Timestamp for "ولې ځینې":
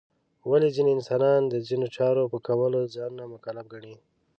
0.49-0.91